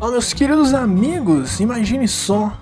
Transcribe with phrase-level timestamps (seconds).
[0.00, 2.60] Olá, meus queridos amigos, imagine só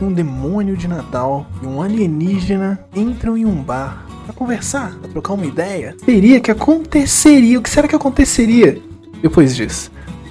[0.00, 5.34] um demônio de Natal e um alienígena entram em um bar para conversar, pra trocar
[5.34, 5.96] uma ideia.
[6.04, 7.58] Seria que aconteceria?
[7.58, 8.80] O que será que aconteceria
[9.20, 9.90] depois disso?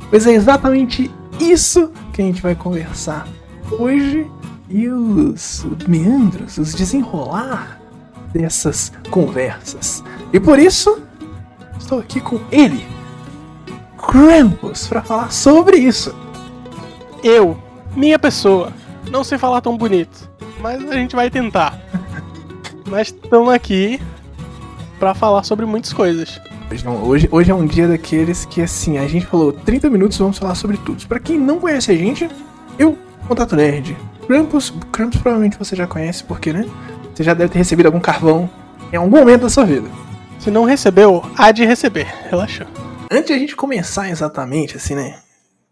[0.10, 3.28] Pois é exatamente isso que a gente vai conversar
[3.72, 4.30] hoje
[4.70, 7.80] e os meandros, os desenrolar
[8.34, 10.04] dessas conversas.
[10.32, 11.02] E por isso,
[11.78, 12.86] estou aqui com ele,
[14.08, 16.14] Krampus, para falar sobre isso.
[17.24, 17.58] Eu,
[17.96, 18.72] minha pessoa,
[19.10, 20.30] não sei falar tão bonito,
[20.60, 21.80] mas a gente vai tentar.
[22.90, 24.00] mas estamos aqui
[25.00, 26.40] para falar sobre muitas coisas.
[26.72, 30.18] Hoje, não, hoje, hoje é um dia daqueles que, assim, a gente falou 30 minutos,
[30.18, 31.06] vamos falar sobre tudo.
[31.08, 32.30] Para quem não conhece a gente,
[32.78, 33.96] eu, Contato Nerd.
[34.28, 36.66] Krampus, Krampus provavelmente você já conhece, porque, né?
[37.14, 38.50] Você já deve ter recebido algum carvão
[38.92, 39.88] em algum momento da sua vida.
[40.40, 42.08] Se não recebeu, há de receber.
[42.30, 42.66] Relaxa.
[43.16, 45.22] Antes de a gente começar exatamente, assim, né?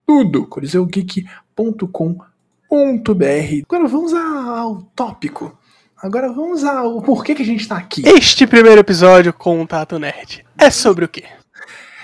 [0.05, 0.45] tudo.
[0.47, 2.25] coliseugeek.com.br.
[3.67, 5.57] Agora vamos ao tópico.
[6.01, 8.03] Agora vamos ao porquê que a gente está aqui.
[8.07, 11.25] Este primeiro episódio com o Tato Nerd é sobre o quê?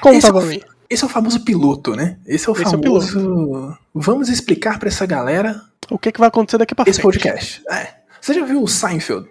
[0.01, 0.61] Conta Esse pra mim.
[0.89, 2.17] Esse é o famoso piloto, né?
[2.25, 3.77] Esse é o Esse é o famoso.
[3.93, 7.19] Vamos explicar para essa galera O que, que vai acontecer daqui pra esse frente?
[7.19, 7.63] podcast.
[7.69, 7.87] É.
[8.21, 9.27] Você já viu o Seinfeld?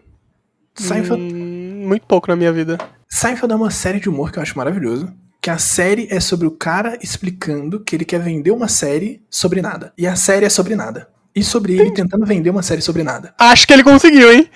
[0.75, 2.79] Seinfeld, Hum, muito pouco na minha vida.
[3.09, 5.13] Seinfeld é uma série de humor que eu acho maravilhoso.
[5.41, 9.61] Que a série é sobre o cara explicando que ele quer vender uma série sobre
[9.61, 9.93] nada.
[9.99, 11.09] E a série é sobre nada.
[11.37, 13.35] E sobre ele tentando vender uma série sobre nada.
[13.39, 14.49] Acho que ele conseguiu, hein?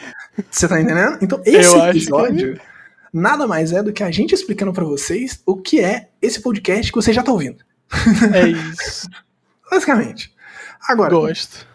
[0.50, 1.18] Você tá entendendo?
[1.20, 2.60] Então, esse Eu acho que- episódio
[3.12, 6.90] nada mais é do que a gente explicando pra vocês o que é esse podcast
[6.92, 7.62] que você já tá ouvindo.
[8.34, 9.08] É isso.
[9.70, 10.32] Basicamente.
[10.88, 11.66] Agora, Gosto.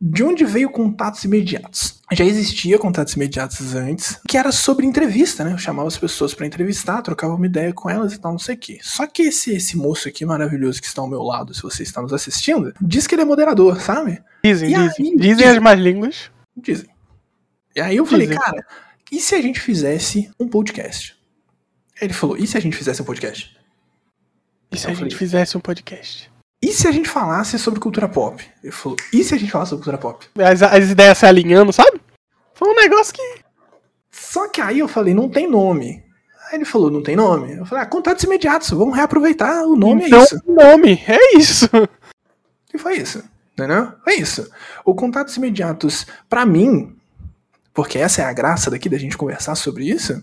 [0.00, 1.98] de onde veio contatos imediatos?
[2.12, 5.52] Já existia contatos imediatos antes, que era sobre entrevista, né?
[5.52, 8.54] Eu chamava as pessoas pra entrevistar, trocava uma ideia com elas e tal, não sei
[8.54, 8.78] o quê.
[8.82, 12.00] Só que esse, esse moço aqui maravilhoso que está ao meu lado, se você está
[12.00, 14.22] nos assistindo, diz que ele é moderador, sabe?
[14.44, 15.16] Dizem, E aí, dizem.
[15.16, 15.48] Dizem dizem.
[15.48, 16.30] as más línguas.
[16.56, 16.88] Dizem.
[17.76, 18.42] E aí eu falei, Dizem.
[18.42, 18.66] cara,
[19.10, 21.16] e se a gente fizesse um podcast?
[22.00, 23.56] Ele falou, e se a gente fizesse um podcast?
[24.70, 26.30] E se Eu a falei- gente fizesse um podcast?
[26.60, 28.44] E se a gente falasse sobre cultura pop?
[28.62, 30.26] Ele falou, e se a gente falasse sobre cultura pop?
[30.42, 32.00] As, as ideias se alinhando, sabe?
[32.54, 33.22] Foi um negócio que.
[34.10, 36.02] Só que aí eu falei, não tem nome.
[36.48, 37.52] Aí ele falou, não tem nome.
[37.56, 40.42] Eu falei, ah, contatos imediatos, vamos reaproveitar, o nome então, é isso.
[40.46, 41.04] nome.
[41.06, 41.68] É isso.
[42.74, 43.92] E foi isso, entendeu?
[44.02, 44.50] Foi isso.
[44.84, 46.96] O contatos imediatos, pra mim,
[47.78, 50.20] porque essa é a graça daqui da gente conversar sobre isso,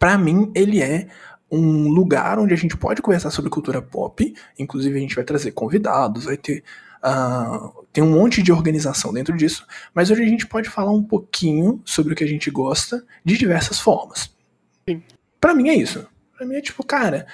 [0.00, 1.06] pra mim ele é
[1.48, 5.52] um lugar onde a gente pode conversar sobre cultura pop, inclusive a gente vai trazer
[5.52, 6.64] convidados, vai ter
[7.00, 11.04] ah, tem um monte de organização dentro disso, mas hoje a gente pode falar um
[11.04, 14.34] pouquinho sobre o que a gente gosta de diversas formas.
[15.40, 16.04] Pra mim é isso.
[16.36, 17.28] Pra mim é tipo, cara,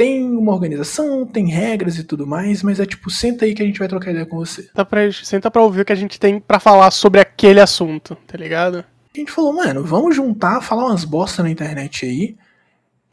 [0.00, 3.66] tem uma organização, tem regras e tudo mais, mas é tipo, senta aí que a
[3.66, 4.62] gente vai trocar ideia com você.
[4.72, 8.16] Tá pra, senta pra ouvir o que a gente tem pra falar sobre aquele assunto,
[8.26, 8.78] tá ligado?
[9.14, 12.34] A gente falou, mano, vamos juntar, falar umas bosta na internet aí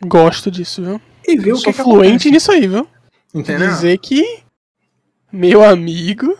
[0.05, 1.01] Gosto disso, viu?
[1.27, 2.87] e ver Eu o que, que fluente nisso aí, viu?
[3.35, 3.67] Entendeu?
[3.67, 4.43] Dizer que.
[5.29, 6.37] Meu amigo.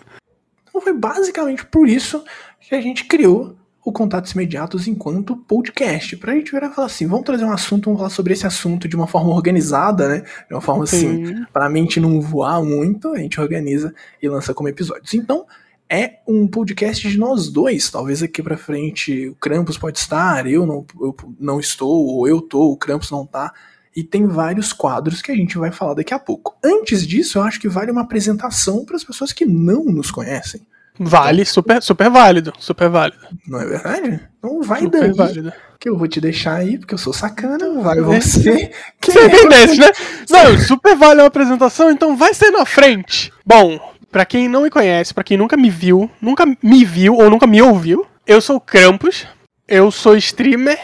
[0.63, 2.23] Então foi basicamente por isso
[2.61, 6.17] que a gente criou o Contatos Imediatos enquanto podcast.
[6.17, 8.85] Pra gente virar e falar assim, vamos trazer um assunto, vamos falar sobre esse assunto
[8.85, 10.23] de uma forma organizada, né?
[10.45, 11.45] De uma forma assim, Sim.
[11.53, 15.13] pra mente não voar muito, a gente organiza e lança como episódios.
[15.13, 15.45] Então,
[15.89, 17.89] é um podcast de nós dois.
[17.89, 22.41] Talvez aqui pra frente o Krampus pode estar, eu não, eu não estou, ou eu
[22.41, 23.53] tô, o Krampus não tá.
[23.95, 26.57] E tem vários quadros que a gente vai falar daqui a pouco.
[26.61, 30.67] Antes disso, eu acho que vale uma apresentação para as pessoas que não nos conhecem.
[30.99, 32.53] Vale, super, super válido.
[32.59, 33.27] Super válido.
[33.47, 34.27] Não é verdade?
[34.37, 35.51] Então vai super daí válido.
[35.51, 38.71] que que eu vou te deixar aí, porque eu sou sacana, vai você.
[38.99, 39.91] Quem Você é desse, né?
[40.29, 43.31] Não, super vale a apresentação, então vai ser na frente.
[43.45, 43.79] Bom,
[44.11, 47.45] pra quem não me conhece, pra quem nunca me viu, nunca me viu ou nunca
[47.47, 49.27] me ouviu, eu sou o Krampus,
[49.67, 50.79] eu sou streamer,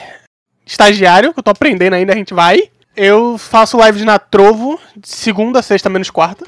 [0.66, 2.70] estagiário, que eu tô aprendendo ainda, a gente vai.
[2.96, 6.46] Eu faço lives na Trovo, segunda, sexta, menos quarta.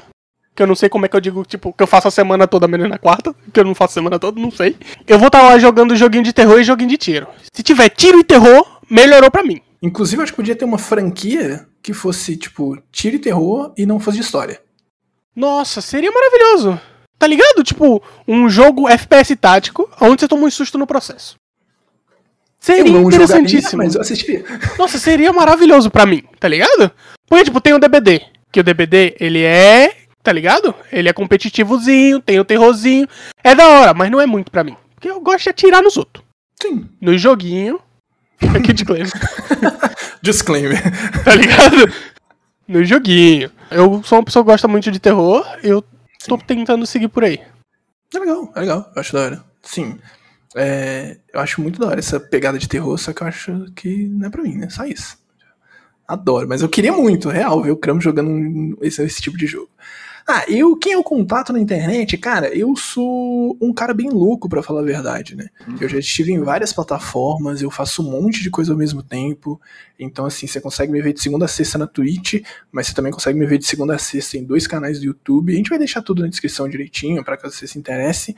[0.56, 2.48] Que eu não sei como é que eu digo, tipo, que eu faço a semana
[2.48, 4.74] toda menos na quarta, que eu não faço a semana toda, não sei.
[5.06, 7.26] Eu vou estar lá jogando joguinho de terror e joguinho de tiro.
[7.52, 9.60] Se tiver tiro e terror, melhorou pra mim.
[9.82, 13.84] Inclusive, eu acho que podia ter uma franquia que fosse, tipo, tiro e terror e
[13.84, 14.60] não fosse de história.
[15.34, 16.80] Nossa, seria maravilhoso.
[17.18, 17.62] Tá ligado?
[17.62, 21.36] Tipo, um jogo FPS tático, onde você toma um susto no processo.
[22.58, 23.82] Seria não jogaria, interessantíssimo.
[23.82, 24.44] mas eu assistiria.
[24.78, 26.90] Nossa, seria maravilhoso pra mim, tá ligado?
[27.28, 28.22] Porque, tipo, tem o DBD.
[28.50, 30.05] Que o DBD, ele é.
[30.26, 30.74] Tá ligado?
[30.90, 33.06] Ele é competitivozinho, tem o terrorzinho.
[33.44, 34.76] É da hora, mas não é muito pra mim.
[34.92, 36.24] Porque eu gosto de atirar nos outros.
[36.60, 36.88] Sim.
[37.00, 37.80] No joguinho.
[38.56, 39.04] Aqui de claim,
[40.20, 40.82] Disclaimer.
[41.22, 41.76] tá ligado?
[42.66, 43.52] No joguinho.
[43.70, 45.46] Eu sou uma pessoa que gosta muito de terror.
[45.62, 45.80] Eu
[46.26, 47.40] tô tentando seguir por aí.
[48.12, 48.90] É legal, é legal.
[48.96, 49.44] Eu acho da hora.
[49.62, 49.96] Sim.
[50.56, 54.08] É, eu acho muito da hora essa pegada de terror, só que eu acho que
[54.08, 54.68] não é pra mim, né?
[54.70, 55.16] Só isso.
[56.08, 59.70] Adoro, mas eu queria muito, real, ver o Cramo jogando esse, esse tipo de jogo.
[60.28, 64.60] Ah, eu, quem eu contato na internet, cara, eu sou um cara bem louco, pra
[64.60, 65.46] falar a verdade, né?
[65.80, 69.60] Eu já estive em várias plataformas, eu faço um monte de coisa ao mesmo tempo.
[69.96, 72.42] Então, assim, você consegue me ver de segunda a sexta na Twitch,
[72.72, 75.52] mas você também consegue me ver de segunda a sexta em dois canais do YouTube.
[75.52, 78.34] A gente vai deixar tudo na descrição direitinho, pra caso você se interesse.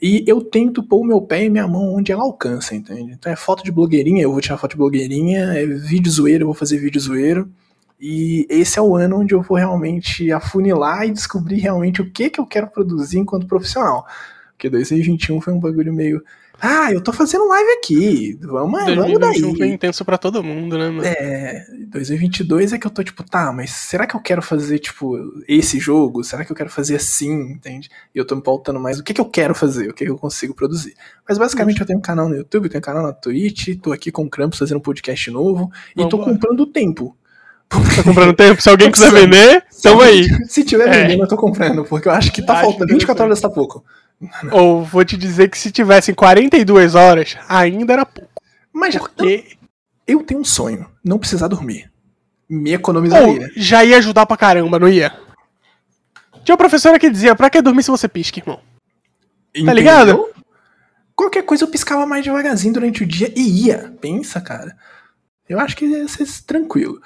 [0.00, 3.12] E eu tento pôr o meu pé e minha mão onde ela alcança, entende?
[3.12, 6.46] Então é foto de blogueirinha, eu vou tirar foto de blogueirinha, é vídeo zoeiro, eu
[6.46, 7.50] vou fazer vídeo zoeiro.
[7.98, 12.28] E esse é o ano onde eu vou realmente afunilar e descobrir realmente o que,
[12.28, 14.06] que eu quero produzir enquanto profissional.
[14.52, 16.22] Porque 2021 foi um bagulho meio.
[16.58, 18.38] Ah, eu tô fazendo live aqui.
[18.40, 19.70] Vamos, vamos 2021 foi daí.
[19.70, 21.04] intenso pra todo mundo, né, mano?
[21.04, 25.18] É, 2022 é que eu tô tipo, tá, mas será que eu quero fazer, tipo,
[25.46, 26.24] esse jogo?
[26.24, 27.90] Será que eu quero fazer assim, entende?
[28.14, 30.10] E eu tô me pautando mais o que que eu quero fazer, o que que
[30.10, 30.94] eu consigo produzir.
[31.28, 34.10] Mas basicamente eu tenho um canal no YouTube, tenho um canal na Twitch, tô aqui
[34.10, 36.32] com o Krampus fazendo um podcast novo e tô Vambora.
[36.32, 37.14] comprando tempo.
[37.68, 38.60] Tá comprando tempo?
[38.62, 40.26] Se alguém quiser vender, tamo aí.
[40.48, 41.02] Se tiver É.
[41.02, 43.84] vendendo, eu tô comprando, porque eu acho que tá Acho faltando 24 horas tá pouco.
[44.52, 48.30] Ou vou te dizer que se tivessem 42 horas, ainda era pouco.
[48.72, 49.56] Mas Porque
[50.06, 51.90] eu tenho um sonho, não precisar dormir.
[52.48, 53.50] Me Ou, economizaria.
[53.56, 55.10] já ia ajudar pra caramba, não ia?
[56.44, 58.60] Tinha uma professora que dizia, pra que dormir se você pisca, irmão?
[59.54, 59.74] Entendeu?
[59.74, 60.28] ligado?
[61.16, 63.92] Qualquer coisa eu piscava mais devagarzinho durante o dia e ia.
[64.00, 64.76] Pensa, cara.
[65.48, 67.00] Eu acho que ia ser tranquilo.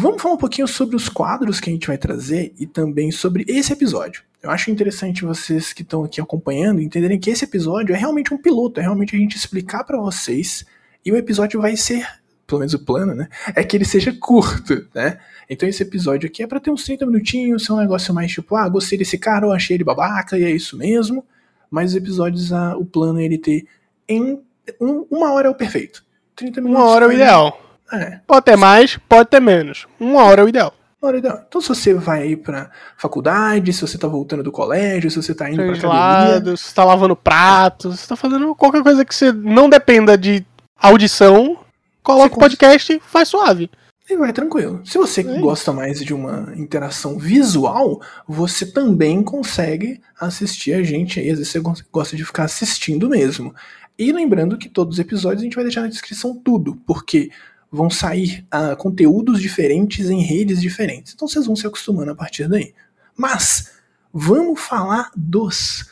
[0.00, 3.44] Vamos falar um pouquinho sobre os quadros que a gente vai trazer e também sobre
[3.48, 4.22] esse episódio.
[4.40, 8.38] Eu acho interessante vocês que estão aqui acompanhando entenderem que esse episódio é realmente um
[8.38, 10.64] piloto, é realmente a gente explicar pra vocês
[11.04, 12.06] e o episódio vai ser,
[12.46, 13.28] pelo menos o plano, né?
[13.56, 15.18] É que ele seja curto, né?
[15.50, 18.54] Então esse episódio aqui é pra ter uns 30 minutinhos, ser um negócio mais tipo,
[18.54, 21.24] ah, gostei desse cara, eu achei ele babaca e é isso mesmo
[21.70, 23.66] mas os episódios, ah, o plano é ele ter
[24.08, 24.40] em
[24.80, 26.02] um- uma hora é o perfeito.
[26.34, 26.82] 30 minutos.
[26.82, 27.14] Uma hora é o 40.
[27.22, 27.67] ideal.
[27.92, 29.86] É, Pode ter mais, pode ter menos.
[29.98, 30.74] Uma hora é o ideal.
[31.00, 31.44] uma hora é o ideal.
[31.48, 35.34] Então se você vai aí pra faculdade, se você tá voltando do colégio, se você
[35.34, 36.00] tá indo pra Três academia,
[36.34, 40.44] lados, você tá lavando pratos, você tá fazendo qualquer coisa que você não dependa de
[40.80, 41.56] audição,
[42.02, 43.70] coloca o podcast e faz suave.
[44.10, 44.80] e vai tranquilo.
[44.86, 51.20] Se você É gosta mais de uma interação visual, você também consegue assistir a gente
[51.20, 51.30] aí.
[51.30, 53.54] Às vezes você gos- gosta de ficar assistindo mesmo.
[53.98, 57.30] E lembrando que todos os episódios a gente vai deixar na descrição tudo, porque
[57.70, 61.12] vão sair ah, conteúdos diferentes em redes diferentes.
[61.14, 62.74] Então vocês vão se acostumando a partir daí.
[63.16, 63.72] Mas
[64.12, 65.90] vamos falar dos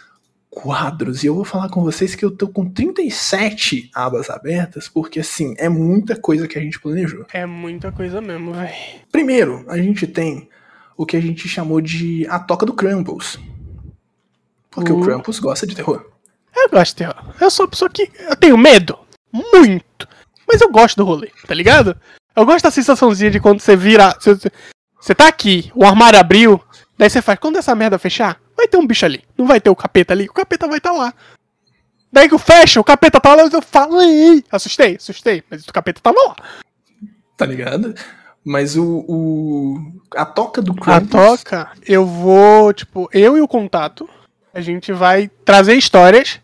[0.49, 1.23] quadros.
[1.23, 5.55] E eu vou falar com vocês que eu tô com 37 abas abertas, porque assim,
[5.59, 7.27] é muita coisa que a gente planejou.
[7.33, 8.75] É muita coisa mesmo, velho.
[9.13, 10.49] Primeiro, a gente tem
[10.97, 13.39] o que a gente chamou de a toca do Krampus.
[14.71, 15.05] Porque o Uh.
[15.05, 16.07] Krampus gosta de terror.
[16.55, 17.35] Eu gosto de terror.
[17.39, 18.11] Eu sou uma pessoa que.
[18.19, 18.99] Eu tenho medo.
[19.31, 20.09] Muito.
[20.47, 21.97] Mas eu gosto do rolê, tá ligado?
[22.35, 24.15] Eu gosto da sensaçãozinha de quando você vira.
[24.21, 24.35] Você,
[25.01, 26.61] você- tá aqui, o armário abriu,
[26.99, 27.39] daí você faz.
[27.39, 29.25] Quando essa merda fechar, vai ter um bicho ali.
[29.37, 31.13] Não vai ter o capeta ali, o capeta vai estar lá.
[32.13, 35.73] Daí que eu fecho, o capeta tá lá, eu falo, ei, assustei, assustei, mas o
[35.73, 36.37] capeta tava lá.
[37.37, 37.95] Tá ligado?
[38.45, 39.05] Mas o.
[39.09, 41.11] o- a toca do A Krampus.
[41.11, 44.09] toca, eu vou, tipo, eu e o contato,
[44.55, 46.41] a gente vai trazer histórias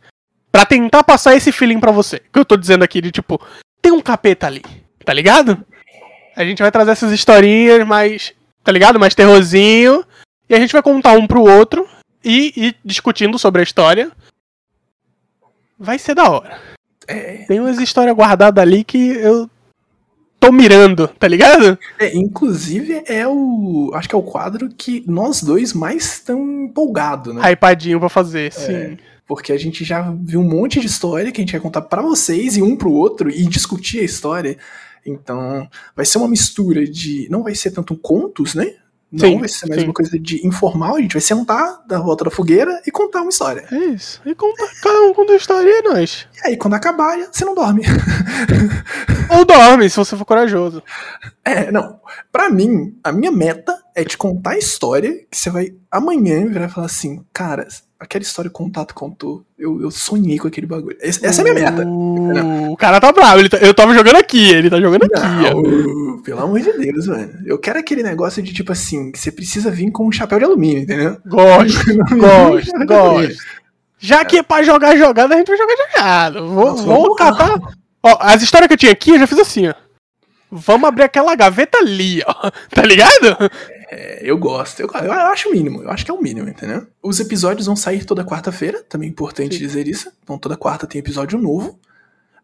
[0.50, 2.18] pra tentar passar esse feeling pra você.
[2.32, 3.40] Que eu tô dizendo aqui de tipo,
[3.82, 4.62] tem um capeta ali,
[5.04, 5.62] tá ligado?
[6.36, 8.32] A gente vai trazer essas historinhas mais,
[8.64, 8.98] tá ligado?
[8.98, 10.04] Mais terrorzinho.
[10.48, 11.86] E a gente vai contar um pro outro
[12.24, 14.10] e ir discutindo sobre a história.
[15.78, 16.58] Vai ser da hora.
[17.08, 19.50] É, Tem umas histórias guardadas ali que eu
[20.38, 21.78] tô mirando, tá ligado?
[21.98, 23.90] É, inclusive é o.
[23.94, 27.42] Acho que é o quadro que nós dois mais estão empolgados, né?
[27.50, 28.96] Hypadinho pra fazer, sim.
[29.34, 32.02] Porque a gente já viu um monte de história que a gente vai contar pra
[32.02, 34.58] vocês e um pro outro e discutir a história.
[35.06, 37.28] Então, vai ser uma mistura de.
[37.30, 38.74] Não vai ser tanto contos, né?
[39.10, 39.86] Não Sim, vai ser mais sim.
[39.86, 43.30] uma coisa de informal, a gente vai sentar da volta da fogueira e contar uma
[43.30, 43.66] história.
[43.72, 44.20] É isso.
[44.24, 46.26] E conta, cada um conta a história e é nóis.
[46.34, 47.82] E aí, quando acabar, você não dorme.
[49.34, 50.82] Ou dorme, se você for corajoso.
[51.42, 52.00] É, não.
[52.30, 56.66] Pra mim, a minha meta é te contar a história que você vai amanhã virar
[56.66, 57.66] e falar assim, cara,
[58.00, 60.96] aquela história que o contato contou, eu, eu sonhei com aquele bagulho.
[61.00, 61.86] Essa, essa é a minha meta.
[61.86, 63.38] Uh, o cara tá bravo.
[63.40, 65.20] Ele tá- eu tava jogando aqui, ele tá jogando aqui.
[65.20, 67.32] Não, pelo amor de Deus, mano.
[67.46, 70.44] Eu quero aquele negócio de tipo assim, que você precisa vir com um chapéu de
[70.44, 71.18] alumínio, entendeu?
[71.26, 71.84] Gosto,
[72.16, 73.36] gosto, gosto.
[73.98, 76.42] Já que é pra jogar jogada, a gente vai jogar jogada.
[76.42, 77.56] Vou vamos catar.
[78.02, 79.74] Ó, as histórias que eu tinha aqui, eu já fiz assim, ó.
[80.50, 82.50] Vamos abrir aquela gaveta ali, ó.
[82.74, 83.38] Tá ligado?
[83.94, 86.86] É, eu gosto, eu, eu acho o mínimo, eu acho que é o mínimo, entendeu?
[87.02, 89.60] Os episódios vão sair toda quarta-feira, também é importante Sim.
[89.60, 90.10] dizer isso.
[90.24, 91.78] Então toda quarta tem episódio novo.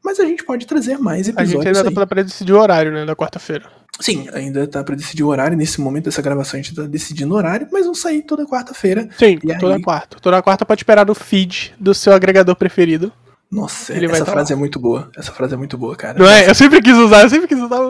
[0.05, 1.51] Mas a gente pode trazer mais A episódios.
[1.53, 1.95] gente ainda tá aí.
[1.95, 3.65] pra, pra decidir o horário, né, da quarta-feira.
[4.01, 5.57] Sim, ainda tá pra decidir o horário.
[5.57, 9.09] Nesse momento dessa gravação a gente tá decidindo o horário, mas vão sair toda quarta-feira.
[9.19, 9.83] Sim, E toda aí?
[9.83, 10.19] quarta.
[10.21, 13.13] Toda quarta pode esperar no feed do seu agregador preferido.
[13.51, 15.11] Nossa, Ele essa tá frase é muito boa.
[15.17, 16.19] Essa frase é muito boa, cara.
[16.19, 16.51] Não é?
[16.51, 17.81] Eu sempre quis usar, eu sempre quis usar.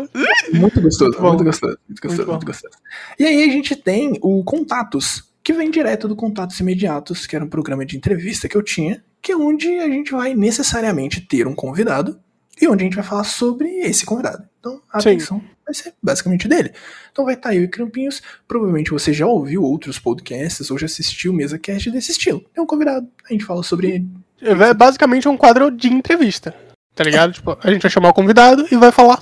[0.52, 2.74] Muito gostoso, Muito muito gostoso, muito gostoso, Muito muito gostoso.
[3.18, 7.44] E aí a gente tem o Contatos, que vem direto do Contatos Imediatos, que era
[7.44, 11.46] um programa de entrevista que eu tinha, que é onde a gente vai necessariamente ter
[11.48, 12.20] um convidado
[12.60, 14.48] e onde a gente vai falar sobre esse convidado.
[14.60, 15.10] Então, a Sim.
[15.10, 16.72] atenção vai ser basicamente dele.
[17.12, 21.32] Então vai estar eu e Crampinhos, provavelmente você já ouviu outros podcasts ou já assistiu
[21.32, 22.44] mesa cast desse estilo.
[22.54, 24.08] É um convidado, a gente fala sobre ele.
[24.40, 26.54] É basicamente um quadro de entrevista.
[26.94, 27.32] Tá ligado?
[27.32, 29.20] Tipo, a gente vai chamar o convidado e vai falar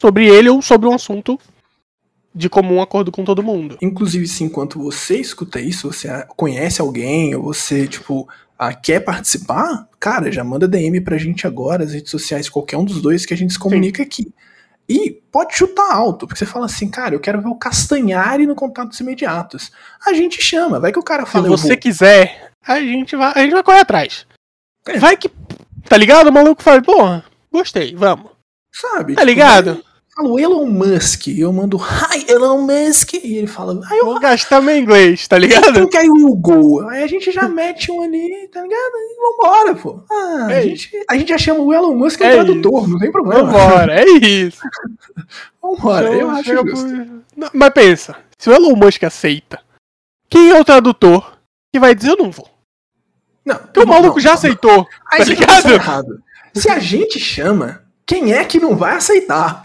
[0.00, 1.38] sobre ele ou sobre um assunto
[2.34, 3.76] de comum acordo com todo mundo.
[3.82, 9.88] Inclusive, se enquanto você escuta isso, você conhece alguém, ou você, tipo, ah, quer participar,
[9.98, 13.34] cara, já manda DM pra gente agora, as redes sociais, qualquer um dos dois que
[13.34, 14.32] a gente se comunica aqui.
[14.88, 18.54] E pode chutar alto, porque você fala assim, cara, eu quero ver o Castanhari no
[18.54, 19.70] Contatos Imediatos.
[20.06, 21.76] A gente chama, vai que o cara Se fala, eu você vou.
[21.76, 24.26] quiser, a gente vai, a gente vai correr atrás.
[24.88, 24.98] É.
[24.98, 25.30] Vai que.
[25.88, 26.28] Tá ligado?
[26.28, 28.30] O maluco fala, porra, gostei, vamos.
[28.72, 29.14] sabe?
[29.14, 29.84] Tá Tipo, ligado?
[30.14, 34.18] Fala o Elon Musk, eu mando, hi, Elon Musk, e ele fala, aí eu Vou
[34.18, 35.72] gastar meu inglês, tá ligado?
[35.74, 36.88] Quem que é o Google?
[36.88, 38.92] Aí a gente já mete um ali, tá ligado?
[38.96, 40.02] E vambora, pô.
[40.10, 43.12] Ah, a, É gente, a gente já chama o Elon Musk É tradutor, não tem
[43.12, 43.44] problema.
[43.44, 44.60] Vambora, é isso.
[45.62, 46.86] Vambora, eu Então, acho justo.
[47.36, 49.60] Não, Mas pensa, se o Elon Musk aceita,
[50.28, 51.38] quem é o tradutor
[51.72, 52.48] que vai dizer eu não vou?
[53.48, 55.62] Não, Porque o maluco já aceitou, Aí tá ligado?
[55.62, 56.22] tá errado.
[56.54, 59.62] Se a gente chama, quem é que não vai aceitar?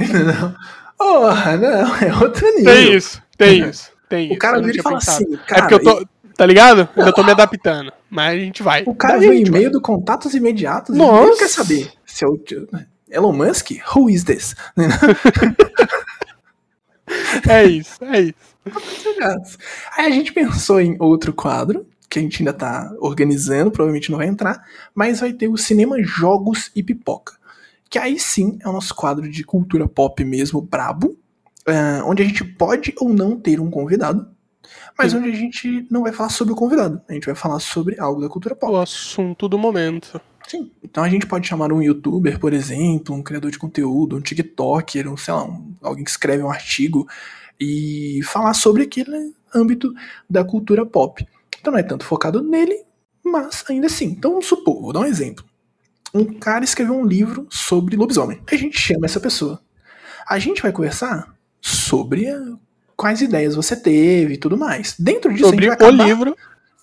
[0.97, 2.63] Porra, não, é outro nível.
[2.73, 4.35] Tem isso, tem isso, tem isso.
[4.35, 5.23] O cara eu não e tinha fala pensado.
[5.23, 6.05] assim, É cara, porque eu tô,
[6.37, 6.87] tá ligado?
[6.95, 8.83] Ainda tô me adaptando, mas a gente vai.
[8.85, 9.59] o cara Daí a vê o gente vai.
[9.59, 11.23] e-mail do contatos imediatos Nossa.
[11.23, 12.39] e não quer saber se é o
[13.09, 13.71] Elon Musk?
[13.95, 14.55] Who is this?
[17.49, 19.57] É isso, é isso.
[19.95, 24.19] Aí a gente pensou em outro quadro, que a gente ainda tá organizando, provavelmente não
[24.19, 27.33] vai entrar, mas vai ter o Cinema, Jogos e Pipoca.
[27.89, 31.17] Que aí sim é o nosso quadro de cultura pop mesmo, brabo,
[31.67, 34.27] ah, onde a gente pode ou não ter um convidado,
[34.97, 35.17] mas Sim.
[35.17, 38.21] onde a gente não vai falar sobre o convidado, a gente vai falar sobre algo
[38.21, 38.71] da cultura pop.
[38.73, 40.19] O assunto do momento.
[40.47, 40.71] Sim.
[40.83, 45.11] Então a gente pode chamar um youtuber, por exemplo, um criador de conteúdo, um TikToker,
[45.11, 47.07] um, sei lá, um- alguém que escreve um artigo
[47.59, 49.93] e falar sobre aquele âmbito
[50.29, 51.25] da cultura pop.
[51.63, 52.77] Então não é tanto focado nele,
[53.23, 54.07] mas ainda assim.
[54.07, 55.45] Então vamos supor, vou dar um exemplo.
[56.13, 58.41] Um cara escreveu um livro sobre lobisomem.
[58.51, 59.61] A gente chama essa pessoa.
[60.27, 62.57] A gente vai conversar sobre ah,
[62.97, 64.95] quais ideias você teve e tudo mais.
[64.99, 66.05] Dentro disso Sobre a o gente vai acabar...
[66.05, 66.35] livro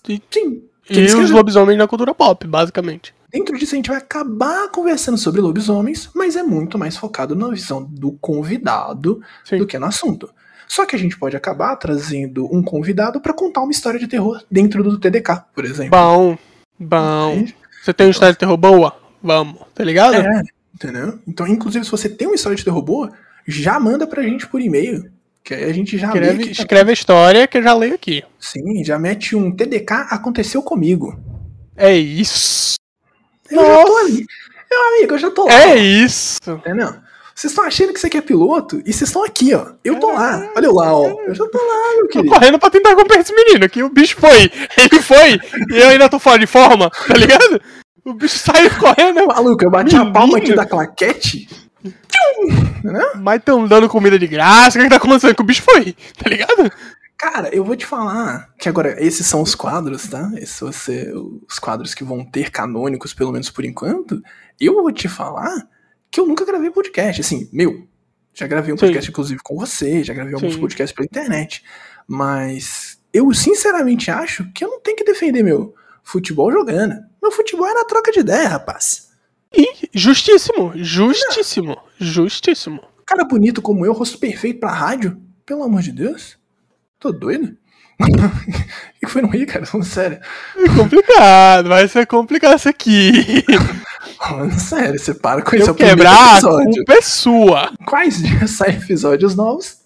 [0.03, 0.63] Sim.
[0.83, 3.13] que e os lobisomens na cultura pop, basicamente.
[3.31, 7.49] Dentro disso, a gente vai acabar conversando sobre lobisomens, mas é muito mais focado na
[7.49, 9.59] visão do convidado Sim.
[9.59, 10.33] do que no assunto.
[10.71, 14.41] Só que a gente pode acabar trazendo um convidado pra contar uma história de terror
[14.49, 15.89] dentro do TDK, por exemplo.
[15.89, 16.37] Bom,
[16.79, 17.33] bom.
[17.33, 17.57] Entende?
[17.83, 18.97] Você tem uma história de terror boa?
[19.21, 20.15] Vamos, tá ligado?
[20.15, 20.41] É,
[20.73, 21.19] entendeu?
[21.27, 23.11] Então, inclusive, se você tem uma história de terror boa,
[23.45, 25.11] já manda pra gente por e-mail.
[25.43, 26.51] Que aí a gente já lê Escreve, aqui.
[26.53, 28.23] escreve a história que eu já leio aqui.
[28.39, 31.19] Sim, já mete um TDK aconteceu comigo.
[31.75, 32.75] É isso.
[33.49, 34.25] Eu já tô ali.
[34.71, 35.53] Meu amigo, eu já tô lá.
[35.53, 36.39] É isso.
[36.47, 36.95] Entendeu?
[37.35, 39.67] Vocês estão achando que você quer piloto e vocês estão aqui, ó.
[39.83, 40.47] Eu tô lá.
[40.55, 41.07] Olha eu lá, ó.
[41.21, 42.33] Eu já tô lá, meu Tô querido.
[42.33, 44.51] correndo pra tentar acompanhar esse menino, que o bicho foi.
[44.77, 45.39] Ele foi.
[45.71, 47.61] e eu ainda tô fora de forma, tá ligado?
[48.05, 49.19] O bicho saiu correndo.
[49.19, 50.55] eu- Maluco, eu bati a palma aqui Menino.
[50.55, 51.47] da claquete.
[52.83, 53.03] Né?
[53.15, 55.35] Mas tão dando comida de graça, o que, que tá acontecendo?
[55.35, 56.71] Que o bicho foi, tá ligado?
[57.17, 60.31] Cara, eu vou te falar que agora, esses são os quadros, tá?
[60.35, 61.13] Esses vão ser
[61.47, 64.19] os quadros que vão ter canônicos, pelo menos por enquanto.
[64.59, 65.53] Eu vou te falar
[66.11, 67.21] que eu nunca gravei podcast.
[67.21, 67.87] Assim, meu,
[68.33, 68.85] já gravei um Sim.
[68.85, 70.59] podcast, inclusive, com você, já gravei alguns Sim.
[70.59, 71.63] podcasts pela internet.
[72.07, 76.95] Mas eu sinceramente acho que eu não tenho que defender meu futebol jogando.
[77.21, 79.09] Meu futebol é na troca de ideia, rapaz.
[79.53, 82.81] E justíssimo, justíssimo, justíssimo.
[83.05, 85.21] Cara bonito como eu, rosto perfeito pra rádio.
[85.45, 86.37] Pelo amor de Deus.
[86.99, 87.57] Tô doido?
[87.99, 88.05] O
[89.05, 89.65] que foi no Rio, cara?
[89.65, 90.19] Falando sério.
[90.55, 93.11] É complicado, vai ser complicado isso aqui.
[94.21, 95.69] Falando sério, você para com isso.
[95.69, 96.75] é o quebrar, a episódio.
[96.75, 97.73] culpa é sua.
[97.87, 99.79] Quais dias saem episódios novos?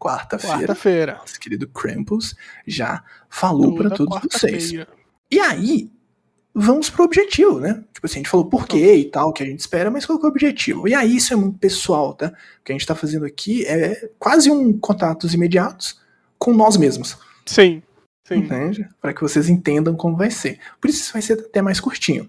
[0.00, 0.56] Quarta-feira.
[0.56, 1.14] Quarta-feira.
[1.18, 2.34] Nosso querido Krampus
[2.66, 4.72] já falou pra Toda todos vocês.
[5.30, 5.90] E aí,
[6.54, 7.84] vamos pro objetivo, né?
[7.92, 10.18] Tipo assim, a gente falou por quê e tal, que a gente espera, mas qual
[10.18, 10.88] que é o objetivo?
[10.88, 12.28] E aí, isso é muito pessoal, tá?
[12.28, 16.00] O que a gente tá fazendo aqui é quase um contatos imediatos
[16.38, 17.18] com nós mesmos.
[17.44, 17.82] Sim,
[18.26, 18.36] sim.
[18.36, 18.88] Entende?
[19.02, 20.58] Para que vocês entendam como vai ser.
[20.80, 22.28] Por isso isso vai ser até mais curtinho.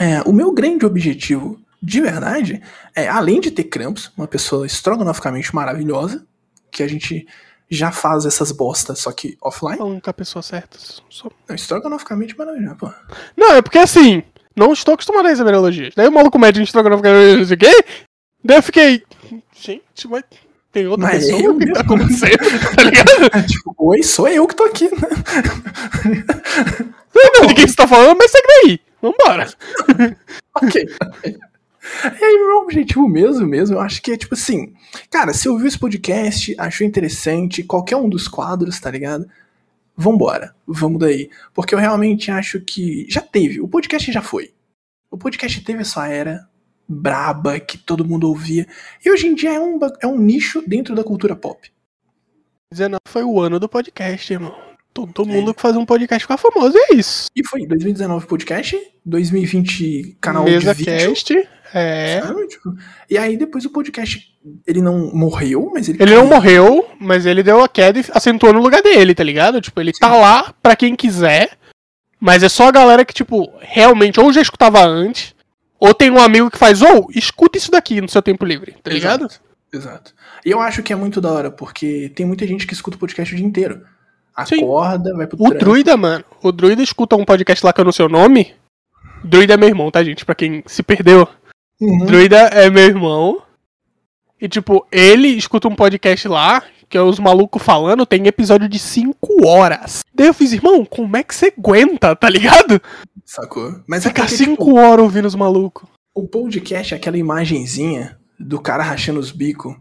[0.00, 2.62] É, o meu grande objetivo, de verdade,
[2.94, 6.24] é, além de ter Krampus, uma pessoa estrogonoficamente maravilhosa,
[6.70, 7.26] que a gente
[7.70, 9.78] já faz essas bostas, só que offline.
[9.78, 10.76] Falando com a pessoa certa.
[11.08, 12.90] só- Não, estrogonoficamente maravilhosa, pô.
[13.36, 14.22] Não, é porque assim,
[14.56, 15.94] não estou acostumado a receber elogios.
[15.94, 17.84] Daí o maluco médio de Instagram fica não sei o quê.
[18.44, 19.02] Daí eu fiquei.
[19.58, 20.22] Gente, mas
[20.72, 21.40] tem outra Mas pessoa?
[21.42, 21.94] eu que tá mesmo?
[21.94, 22.38] acontecendo?
[22.76, 23.46] tá ligado?
[23.48, 25.08] tipo, oi, sou eu que tô aqui, né?
[27.14, 28.80] Não sei de quem você tá falando, mas segue daí.
[29.04, 29.46] Vambora.
[30.56, 30.86] ok.
[32.02, 34.72] Aí, meu objetivo mesmo, mesmo, eu acho que é tipo assim,
[35.10, 39.28] cara, se ouviu esse podcast, achou interessante, qualquer um dos quadros, tá ligado?
[39.94, 41.28] Vambora, vamos daí.
[41.52, 44.54] Porque eu realmente acho que já teve, o podcast já foi.
[45.10, 46.48] O podcast teve a sua era
[46.88, 48.66] braba, que todo mundo ouvia,
[49.04, 51.70] e hoje em dia é um, é um nicho dentro da cultura pop.
[52.72, 54.73] 19 foi o ano do podcast, irmão.
[54.94, 57.26] Todo mundo que faz um podcast ficar famoso, é isso.
[57.34, 61.08] E foi 2019 podcast, 2020 canal Mesa de vídeo.
[61.08, 61.48] cast.
[61.76, 62.20] É.
[62.48, 62.74] Tipo,
[63.10, 64.22] e aí depois o podcast,
[64.64, 66.34] ele não morreu, mas ele Ele não caiu.
[66.34, 69.60] morreu, mas ele deu a queda e acentuou no lugar dele, tá ligado?
[69.60, 71.58] Tipo, ele tá lá pra quem quiser,
[72.20, 75.34] mas é só a galera que, tipo, realmente ou já escutava antes,
[75.80, 78.90] ou tem um amigo que faz, ou escuta isso daqui no seu tempo livre, tá
[78.92, 79.24] ligado?
[79.24, 79.40] Exato,
[79.74, 80.14] Exato.
[80.46, 83.00] E eu acho que é muito da hora, porque tem muita gente que escuta o
[83.00, 83.82] podcast o dia inteiro.
[84.46, 84.62] Sim.
[84.64, 85.54] Acorda, vai pro O.
[85.54, 88.52] Druida, mano, o Druida escuta um podcast lá que eu não sei o nome.
[89.22, 90.24] Druida é meu irmão, tá, gente?
[90.24, 91.26] Pra quem se perdeu.
[91.80, 91.98] Uhum.
[92.06, 93.42] Druida é meu irmão.
[94.40, 98.78] E, tipo, ele escuta um podcast lá, que é os malucos falando, tem episódio de
[98.78, 100.00] 5 horas.
[100.14, 102.80] Daí eu fiz, irmão, como é que você aguenta, tá ligado?
[103.24, 103.80] Sacou?
[103.86, 105.88] Mas é Ficar porque, 5 tipo, horas ouvindo os malucos.
[106.14, 109.74] o podcast é aquela imagenzinha do cara rachando os bicos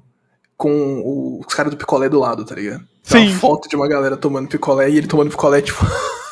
[0.63, 2.88] com os caras do picolé do lado, tá ligado?
[3.10, 3.32] Tem Sim.
[3.34, 5.86] uma foto de uma galera tomando picolé e ele tomando picolé, tipo.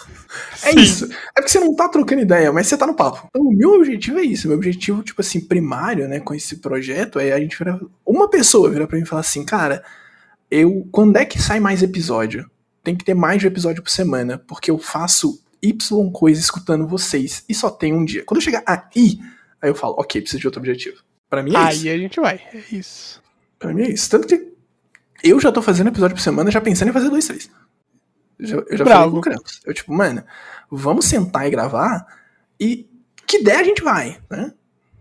[0.63, 0.79] É Sim.
[0.79, 1.05] isso.
[1.35, 3.27] É porque você não tá trocando ideia, mas você tá no papo.
[3.27, 4.47] Então, o meu objetivo é isso.
[4.47, 7.79] Meu objetivo, tipo assim, primário, né, com esse projeto, é a gente virar.
[8.05, 9.83] Uma pessoa virar pra mim e falar assim, cara,
[10.51, 10.87] eu.
[10.91, 12.49] Quando é que sai mais episódio?
[12.83, 16.87] Tem que ter mais de um episódio por semana, porque eu faço Y coisa escutando
[16.87, 18.23] vocês e só tem um dia.
[18.23, 19.19] Quando eu chegar aí,
[19.59, 20.97] aí eu falo, ok, preciso de outro objetivo.
[21.27, 21.87] Pra mim é isso.
[21.87, 22.39] Aí a gente vai.
[22.53, 23.21] É isso.
[23.61, 24.09] Pra mim é isso.
[24.09, 24.51] Tanto que
[25.23, 27.49] eu já tô fazendo episódio por semana, já pensando em fazer dois, três.
[28.39, 29.11] Eu já, eu já falei Bravo.
[29.11, 29.61] com o Krampus.
[29.63, 30.23] Eu, tipo, mano,
[30.69, 32.07] vamos sentar e gravar
[32.59, 32.89] e
[33.27, 34.51] que der a gente vai, né?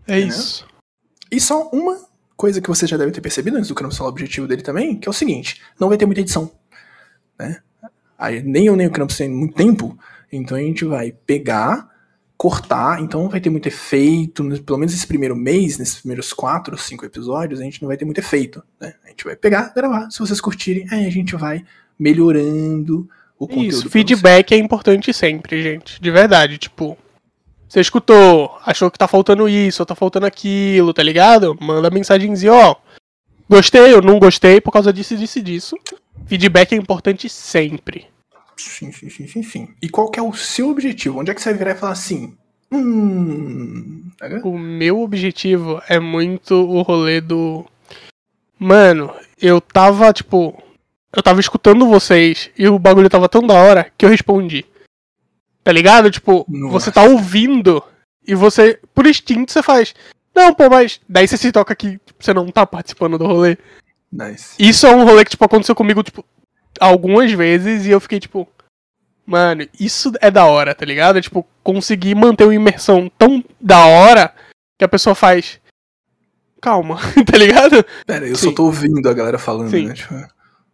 [0.07, 0.67] É isso.
[1.31, 2.05] E só uma
[2.37, 4.99] coisa que você já deve ter percebido antes do Krampus falar o objetivo dele também,
[4.99, 6.51] que é o seguinte, não vai ter muita edição,
[7.37, 7.61] né?
[8.17, 9.97] Aí, nem eu nem o Krampus tem muito tempo,
[10.31, 11.89] então a gente vai pegar,
[12.41, 16.75] cortar, então não vai ter muito efeito, pelo menos esse primeiro mês, nesses primeiros quatro,
[16.75, 18.95] cinco episódios, a gente não vai ter muito efeito, né?
[19.05, 21.63] A gente vai pegar, gravar, se vocês curtirem, aí a gente vai
[21.99, 23.67] melhorando o conteúdo.
[23.67, 23.89] Isso.
[23.91, 26.01] Feedback é importante sempre, gente.
[26.01, 26.57] De verdade.
[26.57, 26.97] Tipo,
[27.69, 31.55] você escutou, achou que tá faltando isso, ou tá faltando aquilo, tá ligado?
[31.61, 32.75] Manda mensagenzinha, ó.
[33.47, 35.75] Gostei ou não gostei por causa disso, disso e disso.
[36.25, 38.07] Feedback é importante sempre.
[38.69, 39.67] Sim, sim, sim, sim, sim.
[39.81, 41.19] E qual que é o seu objetivo?
[41.19, 42.35] Onde é que você vai virar e falar assim?
[42.71, 44.09] Hum.
[44.17, 44.27] tá?
[44.43, 47.65] O meu objetivo é muito o rolê do.
[48.57, 50.61] Mano, eu tava, tipo.
[51.13, 54.65] Eu tava escutando vocês e o bagulho tava tão da hora que eu respondi.
[55.61, 56.09] Tá ligado?
[56.09, 56.71] Tipo, Nossa.
[56.71, 57.83] você tá ouvindo
[58.25, 59.93] e você, por instinto, você faz.
[60.33, 61.01] Não, pô, mas.
[61.09, 63.57] Daí você se toca que você não tá participando do rolê.
[64.11, 64.55] Nice.
[64.57, 66.23] Isso é um rolê que, tipo, aconteceu comigo, tipo,
[66.81, 68.47] algumas vezes e eu fiquei, tipo.
[69.25, 71.21] Mano, isso é da hora, tá ligado?
[71.21, 74.33] Tipo, conseguir manter uma imersão tão da hora
[74.77, 75.61] que a pessoa faz.
[76.59, 77.85] calma, tá ligado?
[78.05, 78.49] Pera, eu Sim.
[78.49, 79.87] só tô ouvindo a galera falando, Sim.
[79.87, 79.93] né?
[79.93, 80.15] Tipo,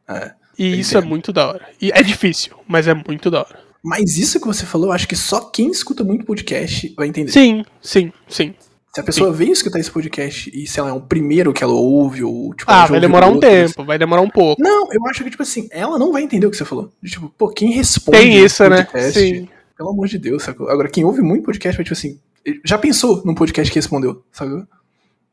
[0.10, 0.34] é.
[0.58, 1.10] E isso é Entendo.
[1.10, 1.70] muito da hora.
[1.80, 3.60] E é difícil, mas é muito da hora.
[3.84, 7.32] Mas isso que você falou, eu acho que só quem escuta muito podcast vai entender.
[7.32, 8.56] Sim, sim, sim.
[8.98, 11.74] Se a pessoa veio escutar esse podcast e, sei lá, é o primeiro que ela
[11.74, 12.72] ouve, ou tipo.
[12.72, 14.60] Ah, vai demorar um outros- tempo, vai demorar um pouco.
[14.60, 16.92] Não, eu acho que, tipo assim, ela não vai entender o que você falou.
[17.06, 18.18] Tipo, pô, quem responde.
[18.18, 18.84] Tem isso, né?
[18.86, 19.48] podcast, Sim.
[19.78, 20.68] Pelo amor de Deus, sacou?
[20.68, 22.20] Agora, quem ouve muito podcast vai, tipo assim,
[22.66, 24.64] já pensou num podcast que respondeu, sacou?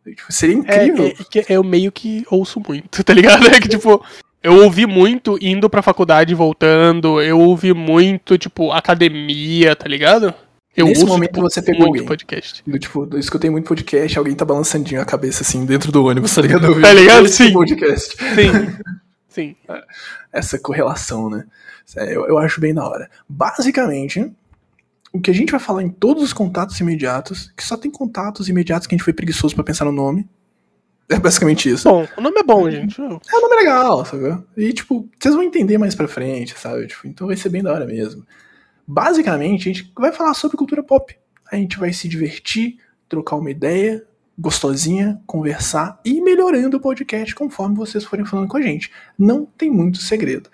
[0.06, 1.06] Tipo, seria É, incrível.
[1.06, 3.46] é, que eu meio que ouço muito, tá ligado?
[3.46, 4.04] É que, tipo,
[4.42, 10.34] eu ouvi muito indo pra faculdade e voltando, eu ouvi muito, tipo, academia, tá ligado?
[10.76, 12.06] Eu Nesse momento você pegou muito alguém.
[12.06, 12.62] podcast.
[12.66, 16.34] Do, tipo, eu escutei muito podcast, alguém tá balançandinho a cabeça assim dentro do ônibus,
[16.34, 16.80] tá ligado?
[16.80, 17.28] Tá ligado?
[17.28, 17.52] Sim.
[17.52, 18.16] podcast.
[18.16, 18.76] Sim.
[19.28, 19.56] Sim.
[20.32, 21.44] Essa correlação, né?
[21.96, 23.10] É, Eu, eu acho bem da hora.
[23.28, 24.32] Basicamente,
[25.12, 28.48] o que a gente vai falar em todos os contatos imediatos, que só tem contatos
[28.48, 30.28] imediatos que a gente foi preguiçoso pra pensar no nome.
[31.08, 31.88] É basicamente isso.
[31.88, 33.00] Bom, o nome é bom, gente.
[33.00, 34.42] É um nome legal, sabe?
[34.56, 36.86] E, tipo, vocês vão entender mais pra frente, sabe?
[36.86, 38.24] Tipo, então vai ser bem da hora mesmo.
[38.86, 41.16] Basicamente, a gente vai falar sobre cultura pop.
[41.50, 44.04] A gente vai se divertir, trocar uma ideia
[44.38, 48.90] gostosinha, conversar e ir melhorando o podcast conforme vocês forem falando com a gente.
[49.18, 50.50] Não tem muito segredo.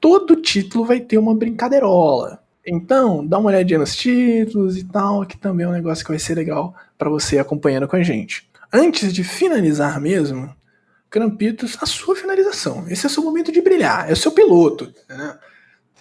[0.00, 2.42] Todo título vai ter uma brincadeirola.
[2.64, 6.18] Então, dá uma olhadinha nos títulos e tal, que também é um negócio que vai
[6.18, 8.48] ser legal pra você acompanhando com a gente.
[8.72, 10.54] Antes de finalizar mesmo,
[11.10, 12.86] Crampitos, a sua finalização.
[12.88, 14.92] Esse é o seu momento de brilhar, é o seu piloto.
[15.08, 15.38] Né?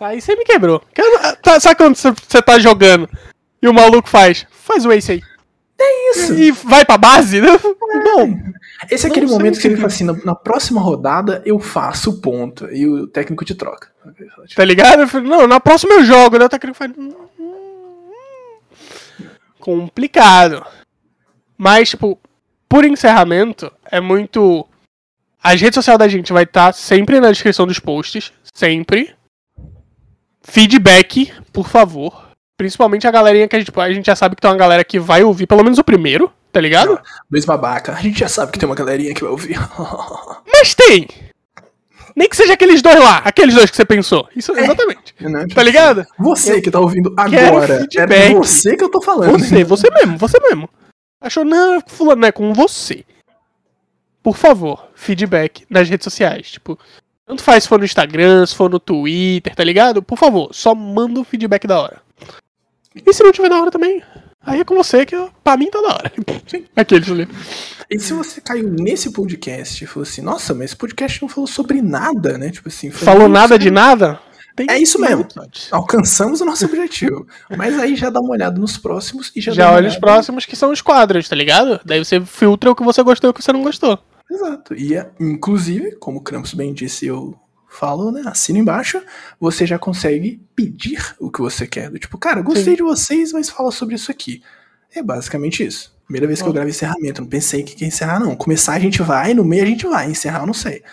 [0.02, 0.82] Aí você me quebrou.
[0.94, 3.08] Cara, tá- Sabe quando você- você tá jogando
[3.62, 4.46] e o maluco faz?
[4.50, 5.22] Faz o ace aí.
[5.80, 6.34] É isso.
[6.36, 7.42] E vai pra base?
[7.42, 7.48] né?
[7.58, 8.38] Bom,
[8.90, 11.60] Esse é aquele Não, momento que sempre ele fala assim: na, na próxima rodada eu
[11.60, 12.66] faço o ponto.
[12.72, 13.90] E o técnico te troca.
[14.56, 15.02] tá ligado?
[15.02, 16.38] Eu não, na próxima eu jogo.
[16.38, 16.92] Daí o técnico faz.
[16.98, 18.10] "Hum, hum,
[19.60, 20.66] Complicado.
[21.58, 22.20] Mas, tipo,
[22.68, 24.68] por encerramento, é muito.
[25.44, 28.32] As redes sociais da gente vai estar sempre na descrição dos posts.
[28.54, 29.16] Sempre.
[30.44, 32.30] Feedback, por favor.
[32.58, 34.84] Principalmente a galerinha que a gente, tipo, a gente já sabe que tem uma galera
[34.84, 37.00] que vai ouvir pelo menos o primeiro, tá ligado?
[37.30, 37.94] Dois babaca.
[37.94, 39.58] A gente já sabe que tem uma galerinha que vai ouvir.
[40.52, 41.08] Mas tem!
[42.16, 44.28] Nem que seja aqueles dois lá, aqueles dois que você pensou.
[44.36, 45.16] Isso, exatamente.
[45.20, 45.48] Né?
[45.54, 46.06] Tá ligado?
[46.20, 47.88] Você que tá ouvindo agora.
[47.98, 49.40] É você que eu tô falando.
[49.40, 50.70] Você, você mesmo, você mesmo.
[51.22, 53.06] Achou, não, fulano, é com você.
[54.22, 56.52] Por favor, feedback nas redes sociais.
[56.52, 56.78] Tipo,
[57.32, 60.04] tanto faz se for no Instagram, se for no Twitter, tá ligado?
[60.04, 62.02] Por favor, só manda um feedback da hora.
[62.94, 64.04] E se não tiver da hora também,
[64.42, 66.12] aí é com você que pra mim tá da hora.
[66.46, 66.66] Sim.
[66.76, 67.30] Aqueles ali.
[67.90, 71.48] E se você caiu nesse podcast e falou assim, nossa, mas esse podcast não falou
[71.48, 72.50] sobre nada, né?
[72.50, 74.20] Tipo assim, Falou nada de nada?
[74.54, 75.26] Tem É isso mesmo.
[75.72, 77.26] Alcançamos o nosso objetivo.
[77.56, 80.46] Mas aí já dá uma olhada nos próximos e já, dá Já olha os próximos
[80.46, 81.80] que são os quadros, tá ligado?
[81.86, 83.98] Daí você filtra o que você gostou e o que você não gostou.
[84.32, 84.74] Exato.
[84.74, 88.24] E, é- inclusive, como o Krampus bem disse, eu falo, né?
[88.26, 89.02] Assina embaixo,
[89.40, 91.90] você já consegue pedir o que você quer.
[91.90, 92.76] Do tipo, cara, gostei Sim.
[92.78, 94.42] de vocês, mas fala sobre isso aqui.
[94.94, 95.94] É basicamente isso.
[96.06, 98.36] Primeira vez que eu gravo encerramento, não pensei que ia encerrar, não.
[98.36, 100.84] Começar a gente vai, no meio a gente vai, encerrar eu não sei.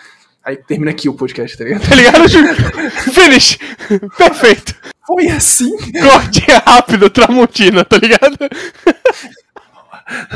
[0.43, 1.83] Aí termina aqui o podcast, tá ligado?
[1.87, 2.29] Tá ligado?
[3.13, 3.57] Finish!
[4.17, 4.75] Perfeito!
[5.05, 5.75] Foi assim.
[5.77, 8.37] Corte rápido, Tramontina, tá ligado?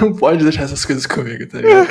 [0.02, 1.90] Não pode deixar essas coisas comigo, tá ligado?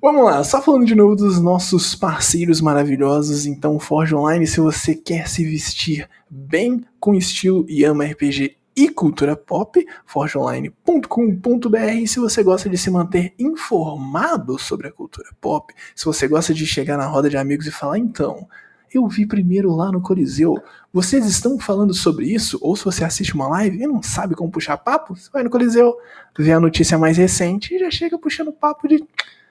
[0.00, 3.46] Vamos lá, só falando de novo dos nossos parceiros maravilhosos.
[3.46, 8.88] Então, Forge Online, se você quer se vestir bem com estilo e ama RPG e
[8.88, 12.06] cultura pop, forgeonline.com.br.
[12.06, 16.64] Se você gosta de se manter informado sobre a cultura pop, se você gosta de
[16.64, 18.46] chegar na roda de amigos e falar, então,
[18.92, 20.62] eu vi primeiro lá no Coliseu.
[20.92, 22.58] Vocês estão falando sobre isso?
[22.62, 25.50] Ou se você assiste uma live e não sabe como puxar papo, você vai no
[25.50, 25.96] Coliseu,
[26.38, 29.04] vê a notícia mais recente e já chega puxando papo de.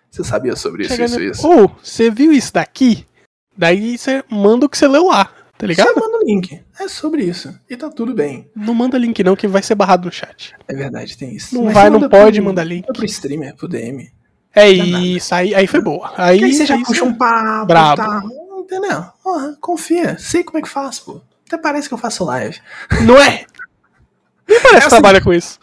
[0.10, 1.48] Você sabia sobre isso, isso, Chegando- isso?
[1.48, 3.06] Ou, você viu isso daqui?
[3.58, 5.96] Daí você manda o que você leu lá, tá Você ligado?
[5.96, 6.64] manda o link.
[6.80, 7.54] É sobre isso.
[7.70, 8.50] E tá tudo bem.
[8.56, 10.54] Não manda link não, que vai ser barrado no chat.
[10.68, 11.56] É verdade, tem isso.
[11.56, 12.82] Não Mas vai, você não pode pro- mandar link.
[12.84, 14.12] manda pro streamer, pro DM.
[14.56, 16.12] É isso, aí, aí foi boa.
[16.18, 17.96] Aí, aí você já aí puxa você- um papo Brabo.
[17.98, 18.24] tá?
[18.60, 19.04] Entendeu?
[19.24, 20.18] Porra, confia.
[20.18, 21.22] Sei como é que faz, pô.
[21.48, 22.60] Até parece que eu faço live.
[23.06, 23.46] Não é?
[24.48, 25.60] Nem parece É que trabalha com isso.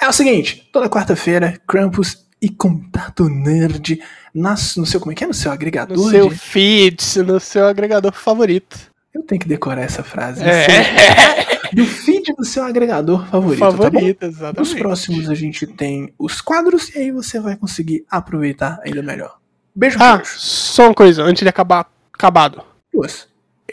[0.00, 4.00] É o seguinte, toda quarta-feira, Krampus e Contato Nerd
[4.32, 5.26] nas, no seu, como é que é?
[5.26, 8.78] No seu agregador No seu de- feed, no seu agregador favorito.
[9.12, 10.42] Eu tenho que decorar essa frase.
[10.42, 14.76] No É, seu- No feed do seu agregador favorito, tá favorito, Nos exatamente.
[14.76, 19.36] próximos a gente tem os quadros e aí você vai conseguir aproveitar ainda melhor.
[19.74, 20.30] Beijo, Ah, beijo.
[20.38, 22.62] só uma coisa, antes de acabar, acabado.
[22.92, 23.26] Duas.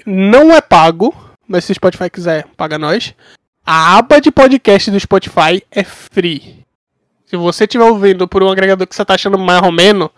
[0.06, 1.14] Não é pago,
[1.48, 3.14] mas se o Spotify quiser, paga nós.
[3.66, 6.63] A aba de podcast do Spotify é free.
[7.34, 10.10] Se você estiver ouvindo por um agregador que você tá achando mais ou menos,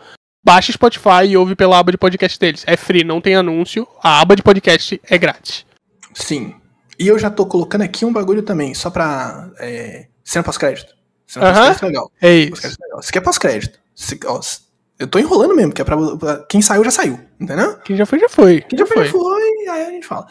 [0.43, 2.65] baixa o Spotify e ouve pela aba de podcast deles.
[2.67, 3.87] É free, não tem anúncio.
[4.03, 5.65] A aba de podcast é grátis.
[6.13, 6.55] Sim.
[6.99, 9.49] E eu já tô colocando aqui um bagulho também, só pra.
[9.59, 10.93] É, cena pós-crédito.
[11.25, 11.53] Cena Aham.
[11.55, 12.11] pós-crédito é legal.
[12.21, 12.67] É isso.
[12.67, 12.99] É legal.
[12.99, 13.79] Isso aqui é pós-crédito.
[14.99, 17.77] Eu tô enrolando mesmo, que é pra, pra- Quem saiu já saiu, entendeu?
[17.77, 18.59] Quem já foi, já foi.
[18.59, 20.27] Quem já foi, já foi, aí a gente fala.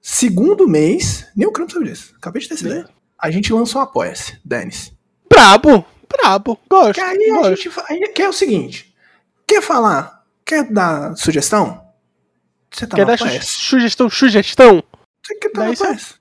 [0.00, 2.14] Segundo mês, nem o Crump sabe disso.
[2.16, 2.88] Acabei de ter essa ideia.
[3.18, 4.92] A gente lançou um Apoia-se, Denis.
[5.28, 6.58] Brabo, brabo.
[6.68, 6.94] Gosto.
[6.94, 7.56] Que aí a gosto.
[7.56, 8.94] gente fa- aí quer o seguinte:
[9.46, 10.22] quer falar?
[10.44, 11.80] Quer dar sugestão?
[12.72, 14.82] Você tá Quer dar sugestão, sugestão?
[15.24, 16.14] Você quer tá você- Apoia-se?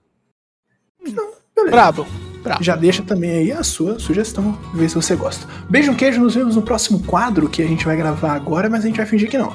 [1.13, 1.71] Não, beleza.
[1.71, 2.07] Brabo.
[2.43, 2.63] Brabo.
[2.63, 5.45] Já deixa também aí a sua sugestão, vê se você gosta.
[5.69, 8.83] Beijo, um queijo, nos vemos no próximo quadro que a gente vai gravar agora, mas
[8.83, 9.49] a gente vai fingir que não.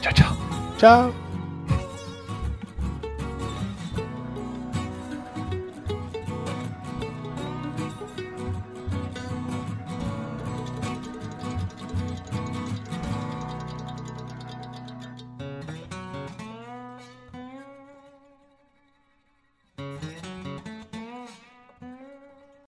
[0.00, 0.36] Tchau, tchau.
[0.78, 1.14] Tchau.